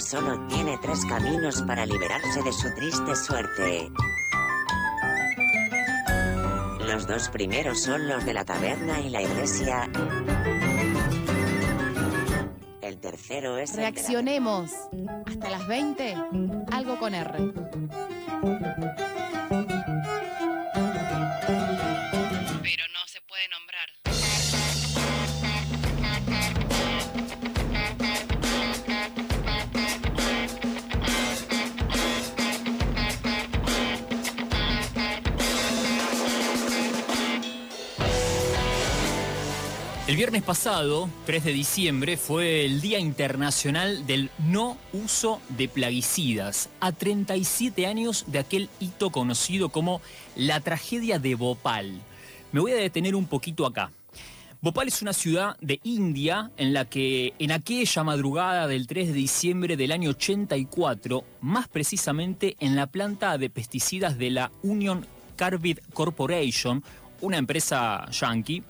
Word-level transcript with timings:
solo 0.00 0.46
tiene 0.48 0.78
tres 0.78 1.04
caminos 1.04 1.62
para 1.62 1.84
liberarse 1.86 2.42
de 2.42 2.52
su 2.52 2.72
triste 2.74 3.16
suerte. 3.16 3.90
Los 6.86 7.06
dos 7.06 7.28
primeros 7.28 7.82
son 7.82 8.08
los 8.08 8.24
de 8.24 8.34
la 8.34 8.44
taberna 8.44 9.00
y 9.00 9.10
la 9.10 9.22
iglesia. 9.22 9.88
El 12.80 12.98
tercero 12.98 13.58
es... 13.58 13.74
Reaccionemos. 13.74 14.72
Hasta 15.26 15.50
las 15.50 15.66
20. 15.66 16.16
Algo 16.72 16.98
con 16.98 17.14
R. 17.14 17.52
El 40.08 40.16
viernes 40.16 40.42
pasado, 40.42 41.10
3 41.26 41.44
de 41.44 41.52
diciembre, 41.52 42.16
fue 42.16 42.64
el 42.64 42.80
Día 42.80 42.98
Internacional 42.98 44.06
del 44.06 44.30
No 44.38 44.78
Uso 44.94 45.42
de 45.50 45.68
Plaguicidas, 45.68 46.70
a 46.80 46.92
37 46.92 47.86
años 47.86 48.24
de 48.26 48.38
aquel 48.38 48.70
hito 48.80 49.10
conocido 49.10 49.68
como 49.68 50.00
la 50.34 50.60
tragedia 50.60 51.18
de 51.18 51.34
Bhopal. 51.34 52.00
Me 52.52 52.60
voy 52.60 52.72
a 52.72 52.76
detener 52.76 53.14
un 53.14 53.26
poquito 53.26 53.66
acá. 53.66 53.92
Bhopal 54.62 54.88
es 54.88 55.02
una 55.02 55.12
ciudad 55.12 55.58
de 55.60 55.78
India 55.82 56.52
en 56.56 56.72
la 56.72 56.86
que 56.86 57.34
en 57.38 57.52
aquella 57.52 58.02
madrugada 58.02 58.66
del 58.66 58.86
3 58.86 59.08
de 59.08 59.12
diciembre 59.12 59.76
del 59.76 59.92
año 59.92 60.08
84, 60.08 61.22
más 61.42 61.68
precisamente 61.68 62.56
en 62.60 62.76
la 62.76 62.86
planta 62.86 63.36
de 63.36 63.50
pesticidas 63.50 64.16
de 64.16 64.30
la 64.30 64.50
Union 64.62 65.06
Carbide 65.36 65.82
Corporation, 65.92 66.82
una 67.20 67.36
empresa 67.36 68.10
yankee, 68.10 68.64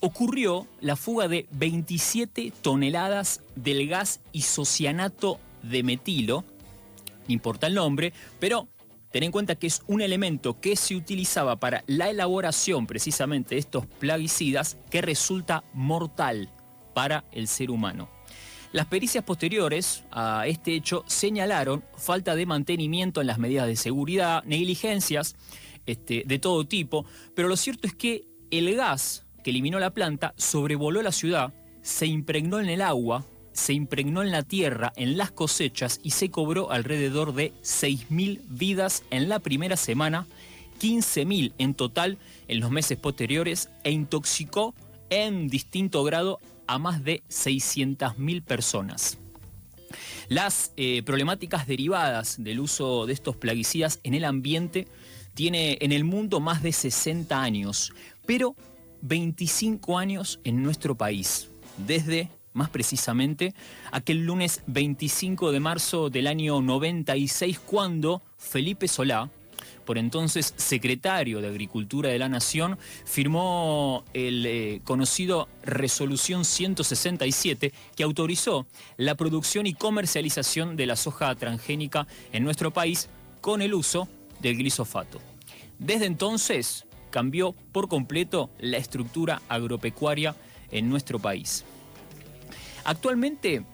ocurrió 0.00 0.66
la 0.80 0.96
fuga 0.96 1.28
de 1.28 1.46
27 1.52 2.52
toneladas 2.62 3.42
del 3.54 3.88
gas 3.88 4.20
isocianato 4.32 5.40
de 5.62 5.82
metilo, 5.82 6.44
no 7.26 7.32
importa 7.32 7.66
el 7.66 7.74
nombre, 7.74 8.12
pero 8.38 8.68
ten 9.10 9.22
en 9.22 9.32
cuenta 9.32 9.54
que 9.54 9.66
es 9.66 9.82
un 9.86 10.00
elemento 10.02 10.60
que 10.60 10.76
se 10.76 10.96
utilizaba 10.96 11.56
para 11.56 11.84
la 11.86 12.10
elaboración 12.10 12.86
precisamente 12.86 13.54
de 13.54 13.60
estos 13.60 13.86
plaguicidas 13.86 14.76
que 14.90 15.02
resulta 15.02 15.64
mortal 15.72 16.50
para 16.94 17.24
el 17.32 17.48
ser 17.48 17.70
humano. 17.70 18.08
Las 18.72 18.86
pericias 18.86 19.22
posteriores 19.22 20.04
a 20.10 20.48
este 20.48 20.74
hecho 20.74 21.04
señalaron 21.06 21.84
falta 21.96 22.34
de 22.34 22.44
mantenimiento 22.44 23.20
en 23.20 23.28
las 23.28 23.38
medidas 23.38 23.68
de 23.68 23.76
seguridad, 23.76 24.42
negligencias 24.44 25.36
este, 25.86 26.24
de 26.26 26.38
todo 26.40 26.66
tipo, 26.66 27.06
pero 27.36 27.46
lo 27.46 27.56
cierto 27.56 27.86
es 27.86 27.94
que 27.94 28.26
el 28.50 28.74
gas 28.74 29.23
que 29.44 29.50
eliminó 29.50 29.78
la 29.78 29.90
planta, 29.90 30.34
sobrevoló 30.36 31.02
la 31.02 31.12
ciudad, 31.12 31.52
se 31.82 32.06
impregnó 32.06 32.58
en 32.58 32.68
el 32.68 32.82
agua, 32.82 33.26
se 33.52 33.74
impregnó 33.74 34.22
en 34.22 34.32
la 34.32 34.42
tierra, 34.42 34.92
en 34.96 35.16
las 35.16 35.30
cosechas 35.30 36.00
y 36.02 36.10
se 36.10 36.30
cobró 36.30 36.72
alrededor 36.72 37.34
de 37.34 37.52
6.000 37.62 38.40
vidas 38.48 39.04
en 39.10 39.28
la 39.28 39.38
primera 39.38 39.76
semana, 39.76 40.26
15.000 40.80 41.52
en 41.58 41.74
total 41.74 42.18
en 42.48 42.58
los 42.58 42.70
meses 42.70 42.98
posteriores 42.98 43.68
e 43.84 43.92
intoxicó 43.92 44.74
en 45.10 45.46
distinto 45.48 46.02
grado 46.02 46.40
a 46.66 46.78
más 46.78 47.04
de 47.04 47.22
600.000 47.28 48.42
personas. 48.42 49.18
Las 50.28 50.72
eh, 50.76 51.02
problemáticas 51.04 51.66
derivadas 51.66 52.42
del 52.42 52.60
uso 52.60 53.06
de 53.06 53.12
estos 53.12 53.36
plaguicidas 53.36 54.00
en 54.02 54.14
el 54.14 54.24
ambiente 54.24 54.88
tiene 55.34 55.78
en 55.80 55.92
el 55.92 56.04
mundo 56.04 56.40
más 56.40 56.62
de 56.62 56.72
60 56.72 57.40
años, 57.40 57.92
pero 58.26 58.56
25 59.04 59.98
años 59.98 60.40
en 60.44 60.62
nuestro 60.62 60.94
país, 60.94 61.50
desde, 61.76 62.30
más 62.54 62.70
precisamente, 62.70 63.54
aquel 63.92 64.24
lunes 64.24 64.62
25 64.66 65.52
de 65.52 65.60
marzo 65.60 66.08
del 66.08 66.26
año 66.26 66.62
96, 66.62 67.60
cuando 67.60 68.22
Felipe 68.38 68.88
Solá, 68.88 69.30
por 69.84 69.98
entonces 69.98 70.54
secretario 70.56 71.42
de 71.42 71.48
Agricultura 71.48 72.08
de 72.08 72.18
la 72.18 72.30
Nación, 72.30 72.78
firmó 73.04 74.04
el 74.14 74.46
eh, 74.46 74.80
conocido 74.84 75.48
Resolución 75.62 76.46
167 76.46 77.74
que 77.94 78.04
autorizó 78.04 78.66
la 78.96 79.16
producción 79.16 79.66
y 79.66 79.74
comercialización 79.74 80.76
de 80.76 80.86
la 80.86 80.96
soja 80.96 81.34
transgénica 81.34 82.06
en 82.32 82.42
nuestro 82.42 82.70
país 82.70 83.10
con 83.42 83.60
el 83.60 83.74
uso 83.74 84.08
del 84.40 84.56
glisofato. 84.56 85.20
Desde 85.78 86.06
entonces, 86.06 86.86
cambió 87.14 87.54
por 87.70 87.86
completo 87.86 88.50
la 88.58 88.76
estructura 88.76 89.40
agropecuaria 89.48 90.34
en 90.72 90.88
nuestro 90.90 91.20
país. 91.20 91.64
Actualmente 92.82 93.64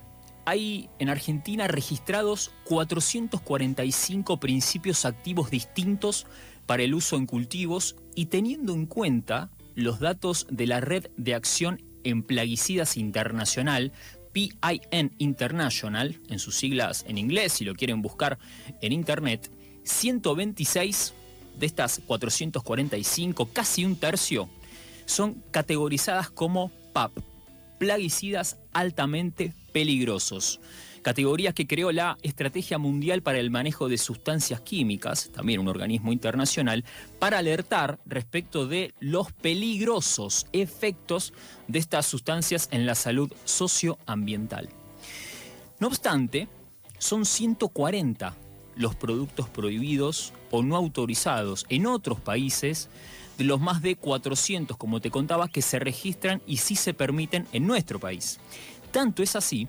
hay 0.45 0.91
en 0.99 1.09
Argentina 1.09 1.67
registrados 1.67 2.51
445 2.65 4.39
principios 4.41 5.07
activos 5.07 5.51
distintos 5.51 6.27
para 6.67 6.83
el 6.83 6.93
uso 6.93 7.17
en 7.17 7.25
cultivos 7.25 7.97
y 8.15 8.27
teniendo 8.27 8.75
en 8.75 8.85
cuenta 8.85 9.51
los 9.75 10.01
datos 10.01 10.47
de 10.51 10.67
la 10.67 10.83
Red 10.83 11.07
de 11.17 11.35
Acción 11.35 11.83
en 12.05 12.23
Plaguicidas 12.23 12.99
Internacional, 12.99 13.93
PIN 14.33 14.53
International, 15.17 16.21
en 16.29 16.39
sus 16.39 16.57
siglas 16.57 17.07
en 17.09 17.17
inglés, 17.17 17.55
si 17.55 17.65
lo 17.65 17.75
quieren 17.75 18.03
buscar 18.03 18.39
en 18.83 18.93
internet, 18.93 19.51
126 19.85 21.15
de 21.59 21.67
estas 21.67 22.01
445, 22.07 23.51
casi 23.53 23.85
un 23.85 23.97
tercio, 23.97 24.49
son 25.07 25.43
categorizadas 25.51 26.31
como 26.31 26.71
PAP, 26.93 27.13
plaguicidas 27.79 28.59
altamente 28.73 29.55
peligrosos. 29.73 30.61
Categorías 31.03 31.55
que 31.55 31.67
creó 31.67 31.93
la 31.93 32.19
Estrategia 32.23 32.77
Mundial 32.77 33.23
para 33.23 33.39
el 33.39 33.51
Manejo 33.51 33.89
de 33.89 33.97
Sustancias 33.97 34.61
Químicas, 34.61 35.31
también 35.33 35.61
un 35.61 35.69
organismo 35.69 36.13
internacional, 36.13 36.85
para 37.19 37.39
alertar 37.39 37.99
respecto 38.05 38.67
de 38.67 38.93
los 39.01 39.33
peligrosos 39.33 40.47
efectos 40.53 41.33
de 41.69 41.79
estas 41.79 42.05
sustancias 42.05 42.69
en 42.71 42.85
la 42.85 42.95
salud 42.95 43.33
socioambiental. 43.47 44.69
No 45.79 45.87
obstante, 45.87 46.49
son 46.99 47.25
140 47.25 48.37
los 48.77 48.95
productos 48.95 49.49
prohibidos 49.49 50.35
o 50.51 50.63
no 50.63 50.77
autorizados 50.77 51.67
en 51.69 51.87
otros 51.87 52.21
países 52.21 52.89
de 53.39 53.45
los 53.45 53.61
más 53.61 53.81
de 53.81 53.97
400, 53.97 54.77
como 54.77 55.01
te 55.01 55.11
contaba, 55.11 55.49
que 55.49 55.63
se 55.63 55.79
registran 55.79 56.43
y 56.47 56.59
sí 56.59 56.77
se 56.77 56.93
permiten 56.93 57.47
en 57.53 57.67
nuestro 57.67 57.99
país. 57.99 58.39
Tanto 58.93 59.23
es 59.23 59.35
así 59.35 59.67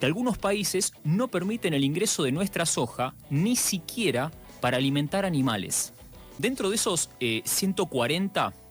que 0.00 0.06
algunos 0.06 0.38
países 0.38 0.92
no 1.04 1.28
permiten 1.28 1.74
el 1.74 1.84
ingreso 1.84 2.22
de 2.22 2.32
nuestra 2.32 2.64
soja 2.66 3.14
ni 3.28 3.56
siquiera 3.56 4.30
para 4.60 4.78
alimentar 4.78 5.26
animales. 5.26 5.92
Dentro 6.38 6.70
de 6.70 6.76
esos 6.76 7.10
140 7.44 8.48
eh, 8.48 8.64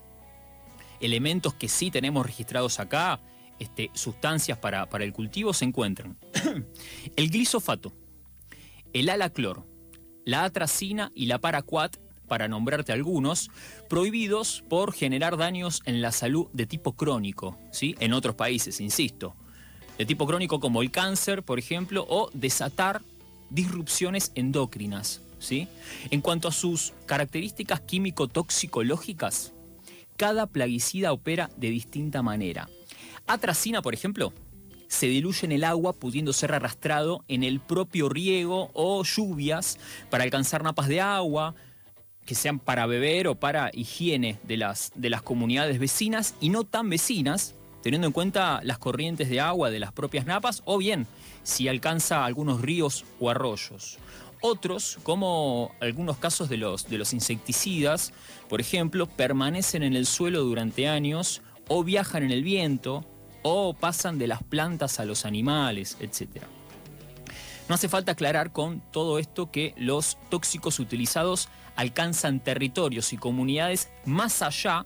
elementos 0.99 1.53
que 1.53 1.69
sí 1.69 1.91
tenemos 1.91 2.25
registrados 2.25 2.79
acá, 2.79 3.19
este, 3.59 3.91
sustancias 3.93 4.57
para, 4.57 4.89
para 4.89 5.03
el 5.03 5.13
cultivo, 5.13 5.53
se 5.53 5.65
encuentran 5.65 6.17
el 7.15 7.29
glisofato, 7.29 7.93
el 8.93 9.09
alaclor, 9.09 9.65
la 10.25 10.43
atracina 10.43 11.11
y 11.15 11.25
la 11.25 11.39
paraquat, 11.39 11.97
para 12.27 12.47
nombrarte 12.47 12.91
algunos, 12.91 13.51
prohibidos 13.89 14.63
por 14.69 14.93
generar 14.93 15.37
daños 15.37 15.81
en 15.85 16.01
la 16.01 16.11
salud 16.11 16.47
de 16.53 16.65
tipo 16.65 16.93
crónico, 16.93 17.57
¿sí? 17.71 17.95
en 17.99 18.13
otros 18.13 18.35
países, 18.35 18.79
insisto. 18.79 19.35
De 19.97 20.05
tipo 20.05 20.25
crónico 20.25 20.59
como 20.59 20.81
el 20.81 20.89
cáncer, 20.89 21.43
por 21.43 21.59
ejemplo, 21.59 22.05
o 22.09 22.29
desatar 22.33 23.01
disrupciones 23.49 24.31
endocrinas. 24.35 25.21
¿sí? 25.37 25.67
En 26.09 26.21
cuanto 26.21 26.47
a 26.47 26.51
sus 26.51 26.93
características 27.05 27.81
químico-toxicológicas, 27.81 29.53
cada 30.15 30.47
plaguicida 30.47 31.11
opera 31.11 31.49
de 31.57 31.69
distinta 31.69 32.21
manera. 32.21 32.69
Atracina, 33.27 33.81
por 33.81 33.93
ejemplo, 33.93 34.33
se 34.93 35.07
diluye 35.07 35.45
en 35.45 35.51
el 35.51 35.63
agua 35.63 35.93
pudiendo 35.93 36.33
ser 36.33 36.53
arrastrado 36.53 37.25
en 37.27 37.43
el 37.43 37.59
propio 37.59 38.09
riego 38.09 38.69
o 38.73 39.03
lluvias 39.03 39.79
para 40.11 40.23
alcanzar 40.23 40.63
napas 40.63 40.87
de 40.87 41.01
agua 41.01 41.55
que 42.27 42.35
sean 42.35 42.59
para 42.59 42.85
beber 42.85 43.27
o 43.27 43.33
para 43.35 43.71
higiene 43.73 44.39
de 44.43 44.55
las, 44.55 44.91
de 44.93 45.09
las 45.09 45.23
comunidades 45.23 45.79
vecinas 45.79 46.35
y 46.39 46.49
no 46.49 46.63
tan 46.63 46.91
vecinas, 46.91 47.55
teniendo 47.81 48.05
en 48.05 48.13
cuenta 48.13 48.61
las 48.63 48.77
corrientes 48.77 49.29
de 49.29 49.41
agua 49.41 49.71
de 49.71 49.79
las 49.79 49.91
propias 49.91 50.27
napas 50.27 50.61
o 50.63 50.77
bien 50.77 51.07
si 51.41 51.67
alcanza 51.67 52.23
algunos 52.23 52.61
ríos 52.61 53.03
o 53.19 53.31
arroyos. 53.31 53.97
Otros, 54.41 54.99
como 55.01 55.71
algunos 55.79 56.17
casos 56.17 56.49
de 56.49 56.57
los, 56.57 56.87
de 56.87 56.99
los 56.99 57.13
insecticidas, 57.13 58.13
por 58.47 58.61
ejemplo, 58.61 59.07
permanecen 59.07 59.81
en 59.81 59.95
el 59.95 60.05
suelo 60.05 60.43
durante 60.43 60.87
años 60.87 61.41
o 61.67 61.83
viajan 61.83 62.21
en 62.21 62.31
el 62.31 62.43
viento, 62.43 63.03
o 63.43 63.73
pasan 63.73 64.17
de 64.17 64.27
las 64.27 64.41
plantas 64.43 64.99
a 64.99 65.05
los 65.05 65.25
animales, 65.25 65.97
etc. 65.99 66.43
No 67.69 67.75
hace 67.75 67.87
falta 67.87 68.13
aclarar 68.13 68.51
con 68.51 68.81
todo 68.91 69.19
esto 69.19 69.51
que 69.51 69.73
los 69.77 70.17
tóxicos 70.29 70.79
utilizados 70.79 71.49
alcanzan 71.75 72.39
territorios 72.39 73.13
y 73.13 73.17
comunidades 73.17 73.89
más 74.05 74.41
allá, 74.41 74.85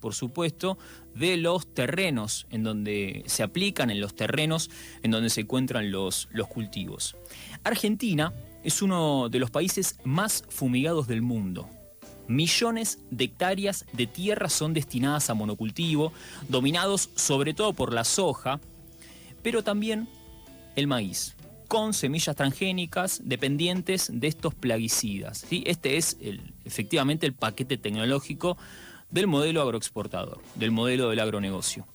por 0.00 0.14
supuesto, 0.14 0.78
de 1.14 1.36
los 1.36 1.72
terrenos 1.72 2.46
en 2.50 2.62
donde 2.62 3.22
se 3.26 3.42
aplican, 3.42 3.90
en 3.90 4.00
los 4.00 4.14
terrenos 4.14 4.70
en 5.02 5.10
donde 5.10 5.30
se 5.30 5.42
encuentran 5.42 5.90
los, 5.90 6.28
los 6.32 6.48
cultivos. 6.48 7.16
Argentina 7.62 8.32
es 8.62 8.82
uno 8.82 9.28
de 9.28 9.38
los 9.38 9.50
países 9.50 9.98
más 10.04 10.44
fumigados 10.48 11.06
del 11.06 11.22
mundo. 11.22 11.68
Millones 12.26 12.98
de 13.10 13.24
hectáreas 13.24 13.84
de 13.92 14.06
tierra 14.06 14.48
son 14.48 14.72
destinadas 14.72 15.28
a 15.30 15.34
monocultivo, 15.34 16.12
dominados 16.48 17.10
sobre 17.14 17.52
todo 17.54 17.72
por 17.72 17.92
la 17.92 18.04
soja, 18.04 18.60
pero 19.42 19.62
también 19.62 20.08
el 20.74 20.86
maíz, 20.86 21.36
con 21.68 21.92
semillas 21.92 22.34
transgénicas 22.34 23.20
dependientes 23.24 24.10
de 24.12 24.26
estos 24.26 24.54
plaguicidas. 24.54 25.46
Este 25.50 25.96
es 25.96 26.16
efectivamente 26.64 27.26
el 27.26 27.34
paquete 27.34 27.76
tecnológico 27.76 28.56
del 29.10 29.26
modelo 29.26 29.60
agroexportador, 29.62 30.40
del 30.54 30.70
modelo 30.70 31.10
del 31.10 31.20
agronegocio. 31.20 31.86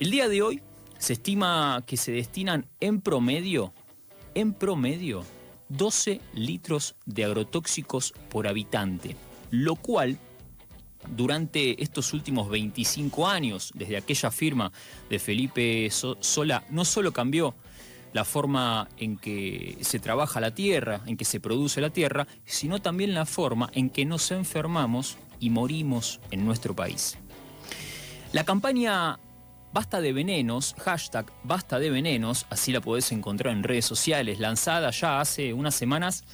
El 0.00 0.10
día 0.10 0.28
de 0.28 0.42
hoy 0.42 0.62
se 0.98 1.12
estima 1.12 1.84
que 1.86 1.96
se 1.96 2.12
destinan 2.12 2.66
en 2.80 3.00
promedio, 3.00 3.72
en 4.34 4.54
promedio, 4.54 5.24
12 5.76 6.20
litros 6.34 6.94
de 7.06 7.24
agrotóxicos 7.24 8.12
por 8.30 8.46
habitante, 8.46 9.16
lo 9.50 9.76
cual 9.76 10.18
durante 11.08 11.82
estos 11.82 12.12
últimos 12.12 12.48
25 12.48 13.26
años, 13.26 13.72
desde 13.74 13.96
aquella 13.96 14.30
firma 14.30 14.72
de 15.10 15.18
Felipe 15.18 15.88
Sola, 15.90 16.64
no 16.70 16.84
solo 16.84 17.12
cambió 17.12 17.54
la 18.12 18.24
forma 18.24 18.88
en 18.98 19.16
que 19.16 19.78
se 19.80 19.98
trabaja 19.98 20.40
la 20.40 20.54
tierra, 20.54 21.00
en 21.06 21.16
que 21.16 21.24
se 21.24 21.40
produce 21.40 21.80
la 21.80 21.90
tierra, 21.90 22.26
sino 22.44 22.80
también 22.80 23.14
la 23.14 23.26
forma 23.26 23.70
en 23.72 23.88
que 23.90 24.04
nos 24.04 24.30
enfermamos 24.30 25.16
y 25.40 25.50
morimos 25.50 26.20
en 26.30 26.44
nuestro 26.44 26.76
país. 26.76 27.16
La 28.32 28.44
campaña 28.44 29.18
Basta 29.72 30.02
de 30.02 30.12
Venenos, 30.12 30.74
hashtag 30.80 31.32
Basta 31.44 31.78
de 31.78 31.88
Venenos, 31.88 32.44
así 32.50 32.72
la 32.72 32.82
podés 32.82 33.10
encontrar 33.10 33.54
en 33.54 33.62
redes 33.62 33.86
sociales, 33.86 34.38
lanzada 34.38 34.90
ya 34.90 35.18
hace 35.18 35.54
unas 35.54 35.74
semanas, 35.74 36.24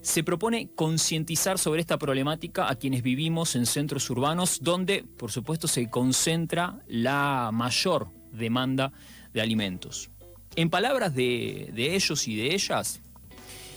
se 0.00 0.24
propone 0.24 0.70
concientizar 0.74 1.58
sobre 1.58 1.82
esta 1.82 1.98
problemática 1.98 2.70
a 2.70 2.76
quienes 2.76 3.02
vivimos 3.02 3.56
en 3.56 3.66
centros 3.66 4.08
urbanos 4.08 4.60
donde, 4.62 5.04
por 5.04 5.30
supuesto, 5.30 5.68
se 5.68 5.90
concentra 5.90 6.80
la 6.88 7.50
mayor 7.52 8.08
demanda 8.32 8.90
de 9.34 9.42
alimentos. 9.42 10.08
En 10.56 10.70
palabras 10.70 11.14
de, 11.14 11.70
de 11.74 11.94
ellos 11.94 12.26
y 12.26 12.36
de 12.36 12.54
ellas, 12.54 13.02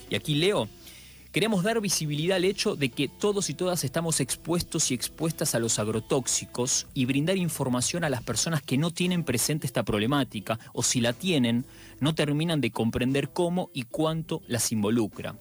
y 0.09 0.15
aquí 0.15 0.35
leo, 0.35 0.69
Queremos 1.35 1.63
dar 1.63 1.81
visibilidad 1.81 2.37
al 2.37 2.45
hecho 2.45 2.77
de 2.77 2.87
que 2.87 3.09
todos 3.09 3.49
y 3.49 3.53
todas 3.53 3.83
estamos 3.83 4.21
expuestos 4.21 4.89
y 4.89 4.93
expuestas 4.93 5.53
a 5.53 5.59
los 5.59 5.79
agrotóxicos 5.79 6.87
y 6.93 7.03
brindar 7.03 7.35
información 7.35 8.05
a 8.05 8.09
las 8.09 8.23
personas 8.23 8.61
que 8.61 8.77
no 8.77 8.91
tienen 8.91 9.25
presente 9.25 9.67
esta 9.67 9.83
problemática 9.83 10.57
o 10.71 10.81
si 10.81 11.01
la 11.01 11.11
tienen, 11.11 11.65
no 11.99 12.15
terminan 12.15 12.61
de 12.61 12.71
comprender 12.71 13.31
cómo 13.31 13.69
y 13.73 13.83
cuánto 13.83 14.43
las 14.47 14.71
involucra. 14.71 15.37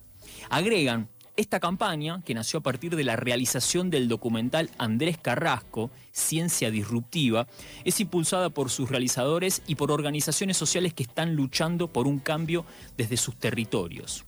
Agregan, 0.50 1.10
esta 1.36 1.60
campaña, 1.60 2.22
que 2.24 2.34
nació 2.34 2.58
a 2.58 2.64
partir 2.64 2.96
de 2.96 3.04
la 3.04 3.14
realización 3.14 3.88
del 3.88 4.08
documental 4.08 4.70
Andrés 4.78 5.16
Carrasco, 5.16 5.92
Ciencia 6.10 6.72
Disruptiva, 6.72 7.46
es 7.84 8.00
impulsada 8.00 8.50
por 8.50 8.68
sus 8.70 8.90
realizadores 8.90 9.62
y 9.68 9.76
por 9.76 9.92
organizaciones 9.92 10.56
sociales 10.56 10.92
que 10.92 11.04
están 11.04 11.36
luchando 11.36 11.86
por 11.86 12.08
un 12.08 12.18
cambio 12.18 12.64
desde 12.96 13.16
sus 13.16 13.36
territorios. 13.36 14.24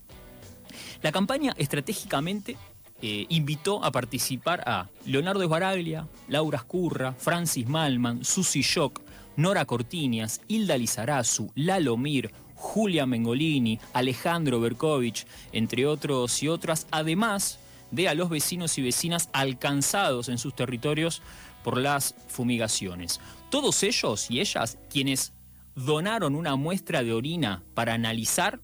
La 1.03 1.13
campaña 1.13 1.55
estratégicamente 1.57 2.57
eh, 3.03 3.27
invitó 3.29 3.85
a 3.85 3.93
participar 3.93 4.63
a 4.67 4.89
Leonardo 5.05 5.43
Esbaraglia, 5.43 6.09
Laura 6.29 6.59
Escurra, 6.59 7.13
Francis 7.13 7.69
Malman, 7.69 8.25
Susi 8.25 8.63
Shock, 8.63 9.03
Nora 9.37 9.67
Cortinias, 9.67 10.41
Hilda 10.49 10.79
Lizarazu, 10.79 11.53
Lalo 11.55 11.99
Mir, 11.99 12.33
Julia 12.55 13.05
Mengolini, 13.05 13.79
Alejandro 13.93 14.61
Berkovich, 14.61 15.27
entre 15.53 15.87
otros 15.87 16.43
y 16.43 16.49
otras, 16.49 16.87
además 16.91 17.59
de 17.91 18.09
a 18.09 18.15
los 18.15 18.31
vecinos 18.31 18.79
y 18.79 18.83
vecinas 18.83 19.29
alcanzados 19.33 20.31
en 20.31 20.39
sus 20.39 20.57
territorios 20.57 21.21
por 21.63 21.77
las 21.77 22.15
fumigaciones. 22.29 23.21
Todos 23.51 23.83
ellos 23.83 24.31
y 24.31 24.41
ellas 24.41 24.79
quienes 24.89 25.35
donaron 25.75 26.35
una 26.35 26.57
muestra 26.57 27.05
de 27.05 27.13
orina 27.13 27.63
para 27.75 27.93
analizar, 27.93 28.61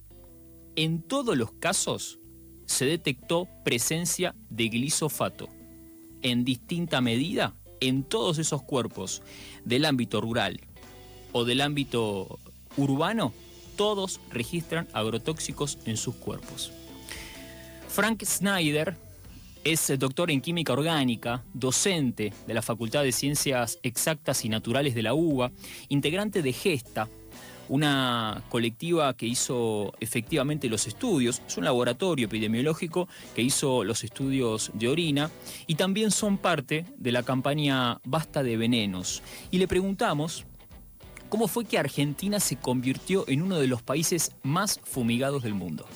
en 0.75 1.02
todos 1.02 1.37
los 1.37 1.52
casos 1.52 2.19
se 2.66 2.84
detectó 2.84 3.48
presencia 3.64 4.34
de 4.50 4.68
glisofato 4.68 5.48
en 6.22 6.44
distinta 6.44 7.00
medida 7.00 7.54
en 7.80 8.04
todos 8.04 8.38
esos 8.38 8.62
cuerpos 8.62 9.22
del 9.64 9.84
ámbito 9.84 10.20
rural 10.20 10.60
o 11.32 11.44
del 11.44 11.60
ámbito 11.60 12.38
urbano, 12.76 13.32
todos 13.76 14.20
registran 14.30 14.86
agrotóxicos 14.92 15.78
en 15.86 15.96
sus 15.96 16.14
cuerpos. 16.14 16.72
Frank 17.88 18.22
Snyder 18.24 18.96
es 19.64 19.92
doctor 19.98 20.30
en 20.30 20.40
química 20.40 20.72
orgánica, 20.72 21.44
docente 21.54 22.32
de 22.46 22.54
la 22.54 22.62
Facultad 22.62 23.02
de 23.02 23.12
Ciencias 23.12 23.78
Exactas 23.82 24.44
y 24.44 24.48
Naturales 24.48 24.94
de 24.94 25.02
la 25.02 25.14
UBA, 25.14 25.52
integrante 25.88 26.42
de 26.42 26.52
GESTA, 26.52 27.08
una 27.68 28.42
colectiva 28.48 29.14
que 29.14 29.26
hizo 29.26 29.92
efectivamente 30.00 30.68
los 30.68 30.86
estudios, 30.86 31.42
es 31.46 31.56
un 31.56 31.64
laboratorio 31.64 32.26
epidemiológico 32.26 33.08
que 33.34 33.42
hizo 33.42 33.84
los 33.84 34.04
estudios 34.04 34.70
de 34.74 34.88
orina 34.88 35.30
y 35.66 35.74
también 35.76 36.10
son 36.10 36.38
parte 36.38 36.86
de 36.96 37.12
la 37.12 37.22
campaña 37.22 38.00
Basta 38.04 38.42
de 38.42 38.56
Venenos. 38.56 39.22
Y 39.50 39.58
le 39.58 39.68
preguntamos 39.68 40.46
cómo 41.28 41.48
fue 41.48 41.64
que 41.64 41.78
Argentina 41.78 42.40
se 42.40 42.56
convirtió 42.56 43.24
en 43.28 43.42
uno 43.42 43.58
de 43.58 43.66
los 43.66 43.82
países 43.82 44.32
más 44.42 44.80
fumigados 44.84 45.42
del 45.42 45.54
mundo. 45.54 45.86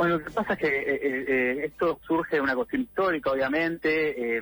Bueno, 0.00 0.16
lo 0.16 0.24
que 0.24 0.30
pasa 0.30 0.54
es 0.54 0.58
que 0.58 0.66
eh, 0.66 0.94
eh, 0.94 1.24
eh, 1.28 1.64
esto 1.66 2.00
surge 2.06 2.36
de 2.36 2.40
una 2.40 2.54
cuestión 2.54 2.80
histórica, 2.80 3.32
obviamente, 3.32 4.40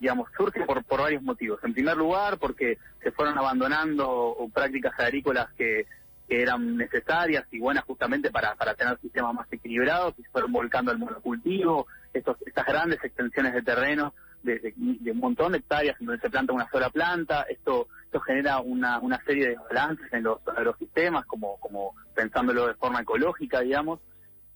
digamos, 0.00 0.30
surge 0.34 0.64
por, 0.64 0.82
por 0.82 1.02
varios 1.02 1.22
motivos. 1.22 1.62
En 1.62 1.74
primer 1.74 1.94
lugar, 1.94 2.38
porque 2.38 2.78
se 3.02 3.12
fueron 3.12 3.36
abandonando 3.36 4.34
prácticas 4.54 4.98
agrícolas 4.98 5.52
que, 5.58 5.84
eran 6.30 6.76
necesarias 6.76 7.46
y 7.50 7.58
buenas 7.58 7.84
justamente 7.84 8.30
para, 8.30 8.54
para 8.54 8.74
tener 8.74 8.98
sistemas 9.00 9.34
más 9.34 9.50
equilibrados 9.50 10.14
y 10.18 10.22
se 10.22 10.28
fueron 10.28 10.52
volcando 10.52 10.90
al 10.90 10.98
monocultivo, 10.98 11.86
estos, 12.12 12.36
estas 12.46 12.66
grandes 12.66 13.02
extensiones 13.02 13.54
de 13.54 13.62
terreno 13.62 14.12
de, 14.42 14.74
un 14.76 15.18
montón 15.18 15.52
de 15.52 15.58
hectáreas 15.58 15.98
en 16.00 16.06
donde 16.06 16.20
se 16.20 16.28
planta 16.28 16.52
una 16.52 16.68
sola 16.70 16.90
planta, 16.90 17.46
esto 17.48 17.88
esto 18.04 18.20
genera 18.20 18.60
una, 18.60 18.98
una 19.00 19.22
serie 19.24 19.48
de 19.48 19.56
balances 19.56 20.10
en 20.12 20.22
los 20.22 20.40
agrosistemas, 20.48 21.26
como, 21.26 21.58
como 21.60 21.94
pensándolo 22.14 22.66
de 22.66 22.74
forma 22.74 23.00
ecológica, 23.02 23.60
digamos, 23.60 24.00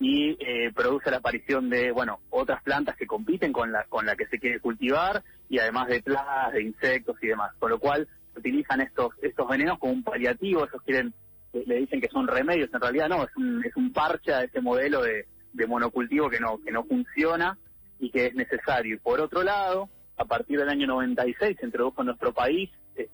y 0.04 0.36
eh, 0.40 0.72
produce 0.74 1.10
la 1.10 1.18
aparición 1.18 1.70
de 1.70 1.92
bueno 1.92 2.20
otras 2.30 2.62
plantas 2.62 2.96
que 2.96 3.06
compiten 3.06 3.52
con 3.52 3.70
la 3.72 3.84
con 3.84 4.04
la 4.04 4.16
que 4.16 4.26
se 4.26 4.38
quiere 4.38 4.60
cultivar 4.60 5.22
y 5.48 5.58
además 5.58 5.88
de 5.88 6.02
plagas, 6.02 6.52
de 6.52 6.62
insectos 6.62 7.16
y 7.22 7.28
demás, 7.28 7.52
con 7.58 7.70
lo 7.70 7.78
cual 7.78 8.08
utilizan 8.36 8.80
estos 8.80 9.12
estos 9.22 9.48
venenos 9.48 9.78
como 9.78 9.92
un 9.92 10.02
paliativo, 10.02 10.64
ellos 10.64 10.82
quieren 10.84 11.14
le 11.52 11.76
dicen 11.76 12.00
que 12.00 12.08
son 12.08 12.26
remedios, 12.26 12.72
en 12.72 12.80
realidad 12.80 13.08
no, 13.08 13.24
es 13.24 13.36
un, 13.36 13.62
es 13.64 13.76
un 13.76 13.92
parche 13.92 14.32
a 14.32 14.42
ese 14.42 14.60
modelo 14.62 15.02
de, 15.02 15.26
de 15.52 15.66
monocultivo 15.66 16.30
que 16.30 16.40
no 16.40 16.58
que 16.64 16.72
no 16.72 16.84
funciona 16.84 17.58
y 18.00 18.10
que 18.10 18.26
es 18.26 18.34
necesario. 18.34 18.96
Y 18.96 18.98
por 18.98 19.20
otro 19.20 19.42
lado, 19.42 19.88
a 20.16 20.24
partir 20.24 20.58
del 20.58 20.68
año 20.68 20.86
96 20.86 21.56
se 21.58 21.66
introdujo 21.66 22.02
en 22.02 22.06
nuestro 22.06 22.32
país 22.32 22.70
eh, 22.96 23.08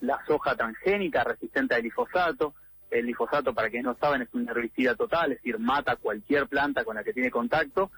la 0.00 0.18
soja 0.26 0.54
transgénica 0.54 1.24
resistente 1.24 1.74
al 1.74 1.82
glifosato, 1.82 2.54
el 2.90 3.04
glifosato, 3.04 3.54
para 3.54 3.68
quienes 3.68 3.86
no 3.86 3.96
saben, 3.96 4.22
es 4.22 4.28
un 4.32 4.48
herbicida 4.48 4.94
total, 4.94 5.32
es 5.32 5.38
decir, 5.38 5.58
mata 5.58 5.96
cualquier 5.96 6.46
planta 6.46 6.84
con 6.84 6.96
la 6.96 7.04
que 7.04 7.12
tiene 7.12 7.30
contacto, 7.30 7.90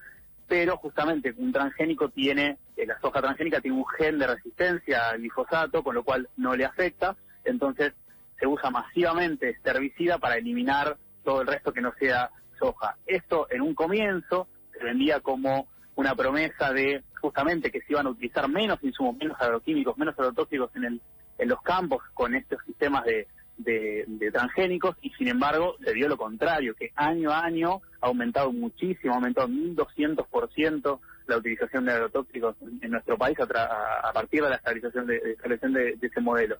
pero 0.49 0.77
justamente 0.79 1.33
un 1.37 1.53
transgénico 1.53 2.09
tiene, 2.09 2.59
eh, 2.77 2.87
la 2.87 3.01
soja 3.01 3.21
transgénica 3.21 3.61
tiene 3.61 3.77
un 3.77 3.87
gen 3.87 4.19
de 4.19 4.27
resistencia 4.27 5.11
al 5.11 5.19
glifosato, 5.19 5.85
con 5.85 5.95
lo 5.95 6.03
cual 6.03 6.29
no 6.37 6.57
le 6.57 6.65
afecta, 6.65 7.17
entonces 7.45 7.93
se 8.39 8.47
usa 8.47 8.71
masivamente 8.71 9.51
este 9.51 9.71
herbicida 9.71 10.19
para 10.19 10.37
eliminar 10.37 10.97
todo 11.23 11.43
el 11.43 11.47
resto 11.47 11.73
que 11.73 11.81
no 11.81 11.93
sea 11.99 12.31
soja. 12.59 12.97
Esto 13.07 13.47
en 13.51 13.61
un 13.61 13.75
comienzo 13.75 14.49
se 14.73 14.83
vendía 14.83 15.21
como 15.21 15.69
una 15.95 16.15
promesa 16.15 16.73
de 16.73 17.05
justamente 17.21 17.71
que 17.71 17.81
se 17.83 17.93
iban 17.93 18.07
a 18.07 18.11
utilizar 18.11 18.49
menos 18.49 18.83
insumos, 18.83 19.17
menos 19.17 19.41
agroquímicos, 19.41 19.99
menos 19.99 20.19
agrotóxicos 20.19 20.75
en, 20.75 20.85
el, 20.85 21.01
en 21.39 21.49
los 21.49 21.61
campos 21.63 22.03
con 22.15 22.35
estos 22.35 22.59
sistemas 22.65 23.05
de, 23.05 23.29
de, 23.65 24.31
transgénicos 24.33 24.97
y 25.03 25.11
sin 25.11 25.29
embargo 25.29 25.77
se 25.85 25.93
vio 25.93 26.09
lo 26.09 26.17
contrario, 26.17 26.75
que 26.75 26.93
año 26.95 27.31
a 27.31 27.45
año 27.45 27.81
ha 28.01 28.07
aumentado 28.07 28.53
muchísimo, 28.53 29.13
ha 29.13 29.17
aumentado 29.17 29.49
1.200% 29.49 31.01
la 31.27 31.37
utilización 31.37 31.85
de 31.85 31.93
agrotóxicos 31.93 32.57
en 32.81 32.91
nuestro 32.91 33.17
país 33.17 33.39
a, 33.41 34.13
partir 34.13 34.43
de 34.43 34.51
la 34.51 34.57
estabilización 34.57 35.07
de, 35.07 35.21
de, 35.21 35.97
de, 35.97 36.07
ese 36.07 36.21
modelo. 36.21 36.57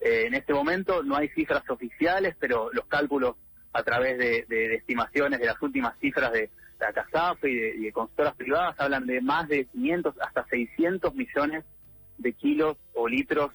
Eh, 0.00 0.24
en 0.26 0.34
este 0.34 0.52
momento 0.52 1.02
no 1.02 1.16
hay 1.16 1.28
cifras 1.28 1.68
oficiales, 1.68 2.34
pero 2.38 2.70
los 2.72 2.86
cálculos 2.86 3.36
a 3.72 3.82
través 3.82 4.16
de, 4.18 4.74
estimaciones 4.74 5.40
de 5.40 5.46
las 5.46 5.60
últimas 5.60 5.98
cifras 5.98 6.32
de 6.32 6.50
la 6.78 6.92
CASAF 6.92 7.44
y 7.44 7.82
de, 7.84 7.92
consultoras 7.92 8.34
privadas, 8.34 8.76
hablan 8.78 9.06
de 9.06 9.20
más 9.20 9.48
de 9.48 9.66
500 9.66 10.14
hasta 10.20 10.46
600 10.46 11.14
millones 11.14 11.64
de 12.18 12.32
kilos 12.32 12.76
o 12.94 13.08
litros 13.08 13.50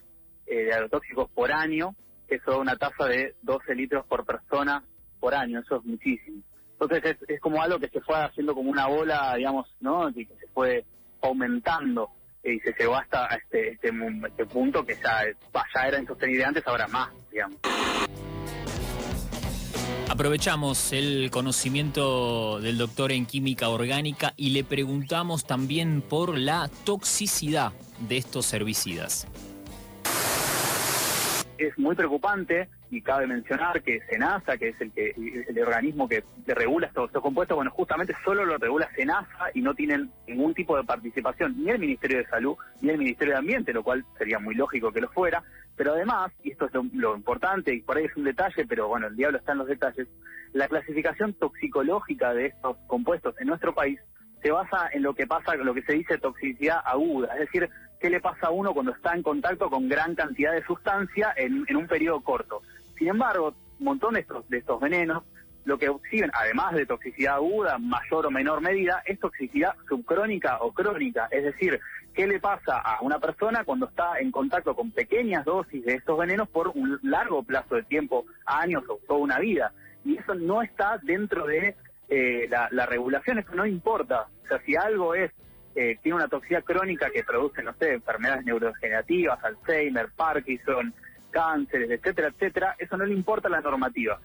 eh, 0.45 0.65
de 0.65 0.73
agrotóxicos 0.73 1.29
por 1.31 1.51
año, 1.51 1.95
eso 2.35 2.51
da 2.51 2.57
una 2.57 2.75
tasa 2.75 3.05
de 3.05 3.35
12 3.41 3.75
litros 3.75 4.05
por 4.05 4.25
persona 4.25 4.83
por 5.19 5.33
año, 5.33 5.59
eso 5.59 5.77
es 5.77 5.85
muchísimo. 5.85 6.41
Entonces 6.79 7.17
es, 7.27 7.41
como 7.41 7.61
algo 7.61 7.77
que 7.77 7.89
se 7.89 7.99
fue 8.01 8.15
haciendo 8.15 8.55
como 8.55 8.69
una 8.69 8.87
bola, 8.87 9.35
digamos, 9.35 9.67
¿no? 9.81 10.09
Y 10.09 10.25
que 10.25 10.35
se 10.35 10.47
fue 10.53 10.85
aumentando 11.21 12.09
y 12.41 12.57
se 12.59 12.73
llegó 12.79 12.95
hasta 12.95 13.27
este, 13.35 13.71
este, 13.73 13.91
este 14.27 14.45
punto 14.45 14.85
que 14.85 14.95
ya, 14.95 15.23
ya 15.75 15.87
era 15.87 15.99
insostenible 15.99 16.45
antes, 16.45 16.65
ahora 16.65 16.87
más, 16.87 17.09
digamos. 17.31 17.57
Aprovechamos 20.09 20.91
el 20.93 21.29
conocimiento 21.31 22.59
del 22.61 22.77
doctor 22.77 23.11
en 23.11 23.25
química 23.25 23.69
orgánica 23.69 24.33
y 24.37 24.51
le 24.51 24.63
preguntamos 24.63 25.45
también 25.45 26.01
por 26.01 26.37
la 26.37 26.69
toxicidad 26.85 27.73
de 28.07 28.17
estos 28.17 28.51
herbicidas 28.53 29.27
es 31.67 31.77
muy 31.77 31.95
preocupante 31.95 32.69
y 32.89 33.01
cabe 33.01 33.27
mencionar 33.27 33.81
que 33.83 34.01
SENASA, 34.09 34.57
que 34.57 34.69
es 34.69 34.81
el 34.81 34.91
que 34.91 35.13
el 35.47 35.59
organismo 35.59 36.07
que, 36.07 36.23
regula 36.47 36.87
estos, 36.87 37.07
estos, 37.07 37.21
compuestos, 37.21 37.55
bueno, 37.55 37.71
justamente 37.71 38.15
solo 38.23 38.45
lo 38.45 38.57
regula 38.57 38.89
SENASA 38.95 39.51
y 39.53 39.61
no 39.61 39.75
tienen 39.75 40.11
ningún 40.27 40.53
tipo 40.53 40.75
de 40.75 40.83
participación 40.83 41.55
ni 41.57 41.69
el 41.69 41.79
Ministerio 41.79 42.17
de 42.17 42.27
Salud 42.27 42.55
ni 42.81 42.89
el 42.89 42.97
Ministerio 42.97 43.33
de 43.33 43.39
Ambiente, 43.39 43.73
lo 43.73 43.83
cual 43.83 44.05
sería 44.17 44.39
muy 44.39 44.55
lógico 44.55 44.91
que 44.91 45.01
lo 45.01 45.09
fuera. 45.09 45.43
Pero 45.75 45.93
además, 45.93 46.31
y 46.43 46.51
esto 46.51 46.65
es 46.65 46.73
lo, 46.93 47.15
importante, 47.15 47.73
y 47.73 47.81
por 47.81 47.97
ahí 47.97 48.05
es 48.05 48.15
un 48.17 48.25
detalle, 48.25 48.65
pero 48.67 48.87
bueno, 48.87 49.07
el 49.07 49.15
diablo 49.15 49.37
está 49.37 49.53
en 49.53 49.59
los 49.59 49.67
detalles, 49.67 50.07
la 50.53 50.67
clasificación 50.67 51.33
toxicológica 51.33 52.33
de 52.33 52.47
estos 52.47 52.75
compuestos 52.87 53.35
en 53.39 53.47
nuestro 53.47 53.73
país 53.73 53.99
se 54.41 54.51
basa 54.51 54.89
en 54.93 55.03
lo 55.03 55.13
que 55.13 55.27
pasa, 55.27 55.55
lo 55.55 55.73
que 55.73 55.83
se 55.83 55.93
dice 55.93 56.17
toxicidad 56.17 56.81
aguda, 56.85 57.33
es 57.33 57.39
decir, 57.41 57.69
qué 57.99 58.09
le 58.09 58.21
pasa 58.21 58.47
a 58.47 58.51
uno 58.51 58.73
cuando 58.73 58.93
está 58.93 59.13
en 59.13 59.23
contacto 59.23 59.69
con 59.69 59.89
gran 59.89 60.15
cantidad 60.15 60.53
de 60.53 60.63
sustancia 60.63 61.33
en, 61.35 61.75
un 61.75 61.87
periodo 61.87 62.21
corto. 62.21 62.61
Sin 62.97 63.09
embargo, 63.09 63.53
un 63.79 63.85
montón 63.85 64.13
de 64.13 64.21
estos, 64.21 64.47
de 64.49 64.59
estos 64.59 64.79
venenos 64.79 65.23
lo 65.65 65.77
que 65.77 65.85
exhiben, 65.85 66.31
además 66.33 66.73
de 66.73 66.85
toxicidad 66.85 67.35
aguda, 67.35 67.77
mayor 67.77 68.25
o 68.25 68.31
menor 68.31 68.61
medida, 68.61 69.03
es 69.05 69.19
toxicidad 69.19 69.75
subcrónica 69.87 70.57
o 70.61 70.71
crónica. 70.71 71.27
Es 71.29 71.43
decir, 71.43 71.79
¿qué 72.15 72.25
le 72.25 72.39
pasa 72.39 72.79
a 72.79 73.01
una 73.01 73.19
persona 73.19 73.63
cuando 73.65 73.87
está 73.87 74.19
en 74.19 74.31
contacto 74.31 74.75
con 74.75 74.91
pequeñas 74.91 75.45
dosis 75.45 75.85
de 75.85 75.95
estos 75.95 76.17
venenos 76.17 76.49
por 76.49 76.69
un 76.69 76.99
largo 77.03 77.43
plazo 77.43 77.75
de 77.75 77.83
tiempo, 77.83 78.25
años 78.45 78.83
o 78.87 78.99
toda 79.05 79.19
una 79.19 79.37
vida? 79.37 79.71
Y 80.05 80.17
eso 80.17 80.33
no 80.33 80.63
está 80.63 80.97
dentro 81.03 81.45
de 81.45 81.75
eh, 82.07 82.47
la, 82.49 82.67
la 82.71 82.85
regulación, 82.87 83.37
eso 83.37 83.53
no 83.53 83.65
importa. 83.65 84.27
O 84.45 84.47
sea, 84.47 84.59
si 84.65 84.75
algo 84.75 85.13
es 85.13 85.31
eh, 85.75 85.97
tiene 86.01 86.15
una 86.15 86.27
toxicidad 86.27 86.63
crónica 86.63 87.09
que 87.11 87.23
produce, 87.23 87.61
no 87.63 87.73
sé, 87.73 87.93
enfermedades 87.93 88.45
neurodegenerativas, 88.45 89.43
Alzheimer, 89.43 90.09
Parkinson, 90.15 90.93
cánceres, 91.29 91.89
etcétera, 91.89 92.29
etcétera, 92.29 92.75
eso 92.77 92.97
no 92.97 93.05
le 93.05 93.13
importa 93.13 93.49
la 93.49 93.61
normativa. 93.61 94.19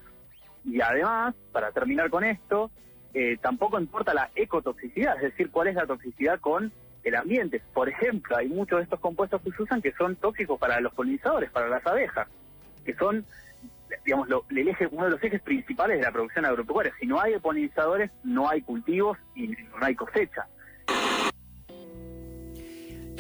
Y 0.65 0.81
además, 0.81 1.35
para 1.53 1.71
terminar 1.73 2.09
con 2.11 2.25
esto, 2.25 2.71
eh, 3.13 3.37
tampoco 3.41 3.79
importa 3.79 4.15
la 4.15 4.31
ecotoxicidad, 4.35 5.17
es 5.17 5.31
decir, 5.31 5.51
cuál 5.51 5.69
es 5.69 5.75
la 5.75 5.87
toxicidad 5.87 6.41
con 6.41 6.73
el 7.05 7.15
ambiente. 7.15 7.63
Por 7.73 7.89
ejemplo, 7.89 8.37
hay 8.37 8.49
muchos 8.49 8.79
de 8.79 8.85
estos 8.85 9.01
compuestos 9.01 9.41
que 9.43 9.53
se 9.53 9.63
usan 9.63 9.83
que 9.83 9.93
son 9.93 10.17
tóxicos 10.17 10.59
para 10.59 10.81
los 10.81 10.95
polinizadores, 10.95 11.51
para 11.51 11.69
las 11.69 11.87
abejas, 11.87 12.27
que 12.85 12.95
son, 12.95 13.25
digamos, 14.05 14.29
el 14.51 14.69
eje, 14.69 14.89
uno 14.91 15.05
de 15.05 15.11
los 15.11 15.23
ejes 15.23 15.43
principales 15.43 15.99
de 15.99 16.05
la 16.05 16.13
producción 16.13 16.47
agropecuaria. 16.47 16.93
Si 16.99 17.07
no 17.07 17.21
hay 17.21 17.39
polinizadores, 17.39 18.11
no 18.25 18.49
hay 18.49 18.63
cultivos 18.63 19.19
y 19.35 19.49
no 19.49 19.83
hay 19.83 19.95
cosecha. 19.95 20.47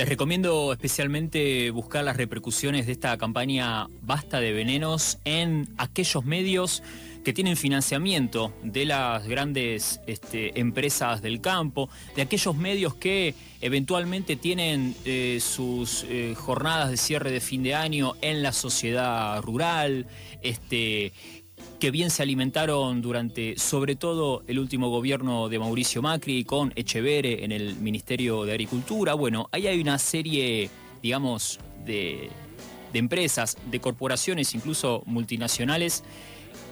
Les 0.05 0.11
recomiendo 0.11 0.71
especialmente 0.71 1.71
buscar 1.71 2.05
las 2.05 2.19
repercusiones 2.19 2.85
de 2.85 2.93
esta 2.93 3.17
campaña 3.17 3.87
Basta 4.03 4.39
de 4.39 4.53
Venenos 4.53 5.17
en 5.25 5.67
aquellos 5.79 6.27
medios 6.27 6.83
que 7.25 7.33
tienen 7.33 7.57
financiamiento 7.57 8.53
de 8.63 8.85
las 8.85 9.27
grandes 9.27 10.03
este, 10.07 10.61
empresas 10.61 11.23
del 11.23 11.41
campo, 11.41 11.89
de 12.17 12.21
aquellos 12.21 12.55
medios 12.55 12.95
que 12.97 13.35
eventualmente 13.63 14.37
tienen 14.37 14.95
eh, 15.07 15.39
sus 15.41 16.05
eh, 16.11 16.35
jornadas 16.37 16.91
de 16.91 16.99
cierre 16.99 17.31
de 17.31 17.41
fin 17.41 17.63
de 17.63 17.75
año 17.75 18.13
en 18.21 18.43
la 18.43 18.53
sociedad 18.53 19.41
rural, 19.41 20.07
este, 20.43 21.15
que 21.79 21.91
bien 21.91 22.11
se 22.11 22.23
alimentaron 22.23 23.03
durante, 23.03 23.59
sobre 23.59 23.97
todo, 23.97 24.43
el 24.47 24.59
último 24.59 24.89
gobierno 24.89 25.49
de 25.49 25.59
Mauricio 25.59 26.03
Macri 26.03 26.45
con 26.45 26.73
Echevere 26.77 27.45
en 27.45 27.53
el 27.53 27.77
Ministerio 27.77 28.45
de 28.45 28.53
Agricultura. 28.53 29.15
Bueno, 29.15 29.49
ahí 29.53 29.67
hay 29.67 29.81
una 29.81 29.99
serie, 29.99 30.71
digamos, 31.03 31.59
de, 31.85 32.31
empresas, 32.93 33.59
de 33.71 33.81
corporaciones, 33.81 34.55
incluso 34.55 35.03
multinacionales, 35.07 36.05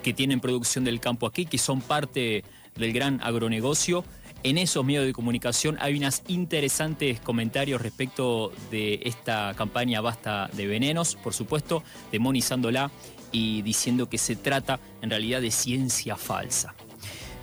que 0.02 0.12
tienen 0.12 0.40
producción 0.40 0.84
del 0.84 1.00
campo 1.00 1.26
aquí, 1.26 1.46
que 1.46 1.58
son 1.58 1.80
parte 1.80 2.44
del 2.76 2.92
gran 2.92 3.20
agronegocio. 3.22 4.04
En 4.44 4.58
esos 4.58 4.84
medios 4.84 5.04
de 5.04 5.12
comunicación 5.12 5.76
hay 5.80 5.96
unos 5.96 6.22
interesantes 6.26 7.20
comentarios 7.20 7.80
respecto 7.80 8.52
de 8.70 9.00
esta 9.04 9.54
campaña 9.56 10.00
Basta 10.00 10.48
de 10.54 10.66
Venenos, 10.66 11.16
por 11.16 11.34
supuesto, 11.34 11.84
demonizándola 12.10 12.90
y 13.32 13.62
diciendo 13.62 14.08
que 14.08 14.18
se 14.18 14.36
trata 14.36 14.78
en 15.00 15.10
realidad 15.10 15.40
de 15.40 15.50
ciencia 15.50 16.16
falsa. 16.16 16.74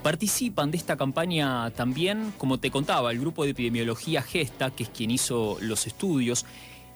Participan 0.03 0.71
de 0.71 0.77
esta 0.77 0.95
campaña 0.95 1.71
también, 1.71 2.33
como 2.37 2.57
te 2.57 2.71
contaba, 2.71 3.11
el 3.11 3.19
grupo 3.19 3.43
de 3.43 3.51
epidemiología 3.51 4.21
Gesta, 4.21 4.71
que 4.71 4.83
es 4.83 4.89
quien 4.89 5.11
hizo 5.11 5.57
los 5.59 5.87
estudios, 5.87 6.45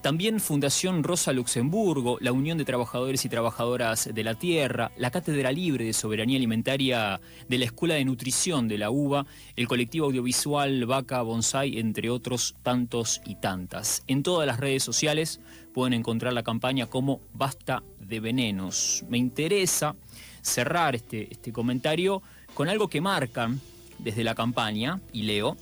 también 0.04 0.38
Fundación 0.38 1.02
Rosa 1.02 1.32
Luxemburgo, 1.32 2.18
la 2.20 2.30
Unión 2.30 2.58
de 2.58 2.66
Trabajadores 2.66 3.24
y 3.24 3.30
Trabajadoras 3.30 4.10
de 4.12 4.22
la 4.22 4.34
Tierra, 4.34 4.92
la 4.98 5.10
Cátedra 5.10 5.50
Libre 5.50 5.86
de 5.86 5.94
Soberanía 5.94 6.36
Alimentaria 6.36 7.22
de 7.48 7.56
la 7.56 7.64
Escuela 7.64 7.94
de 7.94 8.04
Nutrición 8.04 8.68
de 8.68 8.76
la 8.76 8.90
UBA, 8.90 9.24
el 9.56 9.66
colectivo 9.66 10.04
audiovisual 10.04 10.84
Vaca 10.84 11.22
Bonsai, 11.22 11.78
entre 11.78 12.10
otros 12.10 12.54
tantos 12.62 13.22
y 13.24 13.36
tantas. 13.36 14.02
En 14.06 14.22
todas 14.22 14.46
las 14.46 14.60
redes 14.60 14.82
sociales 14.82 15.40
pueden 15.72 15.94
encontrar 15.94 16.34
la 16.34 16.42
campaña 16.42 16.84
como 16.84 17.22
Basta 17.32 17.82
de 17.98 18.20
Venenos. 18.20 19.06
Me 19.08 19.16
interesa 19.16 19.96
cerrar 20.42 20.94
este, 20.94 21.28
este 21.30 21.50
comentario 21.50 22.20
con 22.52 22.68
algo 22.68 22.88
que 22.88 23.00
marcan 23.00 23.58
desde 24.00 24.22
la 24.22 24.34
campaña, 24.34 25.00
y 25.14 25.22
leo, 25.22 25.56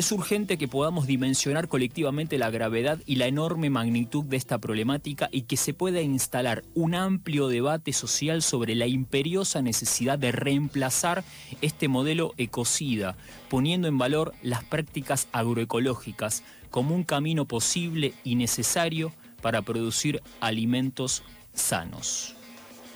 es 0.00 0.12
urgente 0.12 0.56
que 0.56 0.66
podamos 0.66 1.06
dimensionar 1.06 1.68
colectivamente 1.68 2.38
la 2.38 2.48
gravedad 2.48 2.98
y 3.04 3.16
la 3.16 3.26
enorme 3.26 3.68
magnitud 3.68 4.24
de 4.24 4.38
esta 4.38 4.56
problemática 4.58 5.28
y 5.30 5.42
que 5.42 5.58
se 5.58 5.74
pueda 5.74 6.00
instalar 6.00 6.64
un 6.74 6.94
amplio 6.94 7.48
debate 7.48 7.92
social 7.92 8.40
sobre 8.40 8.74
la 8.74 8.86
imperiosa 8.86 9.60
necesidad 9.60 10.18
de 10.18 10.32
reemplazar 10.32 11.22
este 11.60 11.88
modelo 11.88 12.32
ecocida, 12.38 13.18
poniendo 13.50 13.88
en 13.88 13.98
valor 13.98 14.32
las 14.42 14.64
prácticas 14.64 15.28
agroecológicas 15.32 16.44
como 16.70 16.94
un 16.94 17.04
camino 17.04 17.44
posible 17.44 18.14
y 18.24 18.36
necesario 18.36 19.12
para 19.42 19.60
producir 19.60 20.22
alimentos 20.40 21.22
sanos. 21.52 22.36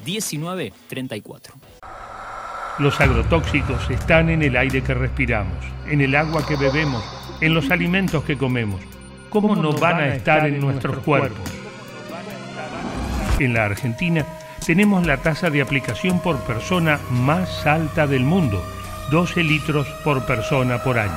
1934. 0.07 1.55
Los 2.81 3.01
agrotóxicos 3.01 3.89
están 3.89 4.31
en 4.31 4.43
el 4.43 4.57
aire 4.57 4.83
que 4.83 4.95
respiramos, 4.95 5.65
en 5.87 6.01
el 6.01 6.17
agua 6.17 6.45
que 6.45 6.57
bebemos, 6.57 7.05
en 7.41 7.55
los 7.55 7.71
alimentos 7.71 8.25
que 8.25 8.37
comemos. 8.37 8.81
¿Cómo 9.31 9.55
no 9.55 9.73
van 9.75 9.99
a 9.99 10.09
estar 10.09 10.45
en 10.49 10.59
nuestros 10.59 10.99
cuerpos? 10.99 11.39
En 13.39 13.55
la 13.55 13.67
Argentina 13.67 14.27
tenemos 14.67 15.07
la 15.07 15.19
tasa 15.19 15.51
de 15.51 15.63
aplicación 15.63 16.19
por 16.19 16.41
persona 16.41 16.99
más 17.13 17.65
alta 17.65 18.09
del 18.09 18.25
mundo, 18.25 18.61
12 19.13 19.45
litros 19.45 19.87
por 20.03 20.27
persona 20.27 20.83
por 20.83 20.99
año. 20.99 21.13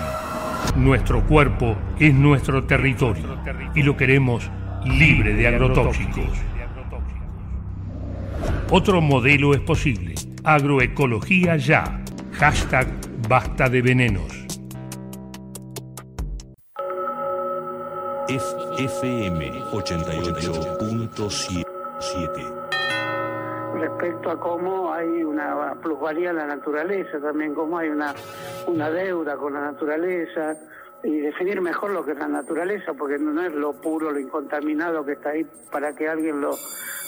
Nuestro 0.75 1.23
cuerpo 1.23 1.75
es 1.97 2.13
nuestro 2.13 2.65
territorio 2.65 3.35
y 3.73 3.81
lo 3.81 3.97
queremos 3.97 4.47
libre 4.85 5.33
de 5.33 5.47
agrotóxicos. 5.47 6.29
Otro 8.69 9.01
modelo 9.01 9.55
es 9.55 9.61
posible 9.61 10.16
Agroecología 10.47 11.57
ya. 11.57 11.83
Hashtag 12.31 12.87
basta 13.27 13.67
de 13.67 13.81
venenos. 13.81 14.31
FM 18.29 19.51
88.7 19.73 22.53
respecto 23.77 24.31
a 24.31 24.39
cómo 24.39 24.93
hay 24.93 25.21
una 25.21 25.75
plusvalía 25.81 26.29
en 26.29 26.37
la 26.37 26.47
naturaleza, 26.47 27.19
también 27.19 27.53
cómo 27.53 27.77
hay 27.77 27.89
una, 27.89 28.15
una 28.67 28.89
deuda 28.89 29.35
con 29.35 29.53
la 29.53 29.59
naturaleza, 29.59 30.55
y 31.03 31.19
definir 31.19 31.61
mejor 31.61 31.91
lo 31.91 32.03
que 32.03 32.11
es 32.11 32.17
la 32.17 32.27
naturaleza, 32.27 32.93
porque 32.93 33.17
no 33.17 33.41
es 33.41 33.53
lo 33.53 33.73
puro, 33.73 34.11
lo 34.11 34.19
incontaminado 34.19 35.05
que 35.05 35.13
está 35.13 35.29
ahí 35.29 35.45
para 35.71 35.93
que 35.93 36.07
alguien 36.07 36.41
lo, 36.41 36.57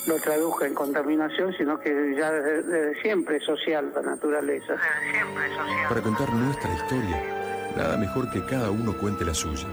lo 0.08 0.16
traduzca 0.20 0.68
en 0.68 0.74
contaminación, 0.74 1.54
sino 1.58 1.80
que 1.80 2.16
ya 2.16 2.32
desde, 2.32 3.02
siempre 3.02 3.38
es 3.38 3.44
social 3.44 3.92
la 3.94 4.02
naturaleza. 4.02 4.78
siempre 5.12 5.48
es 5.48 5.58
social. 5.58 5.90
Para 5.90 6.02
contar 6.02 6.34
nuestra 6.34 6.74
historia, 6.74 7.74
nada 7.76 7.98
mejor 7.98 8.30
que 8.32 8.44
cada 8.46 8.70
uno 8.72 8.96
cuente 8.98 9.26
la 9.26 9.34
suya. 9.34 9.68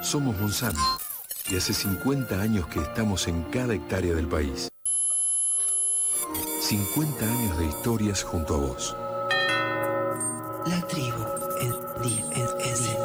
Somos 0.00 0.38
Monsanto 0.40 0.80
y 1.50 1.56
hace 1.56 1.72
50 1.72 2.40
años 2.40 2.66
que 2.66 2.80
estamos 2.80 3.28
en 3.28 3.42
cada 3.44 3.74
hectárea 3.74 4.14
del 4.14 4.26
país. 4.26 4.68
50 6.60 7.24
años 7.24 7.58
de 7.58 7.66
historias 7.66 8.22
junto 8.22 8.54
a 8.54 8.58
vos. 8.58 8.96
La 10.66 10.80
tribu 10.86 11.42
encendida. 12.04 13.01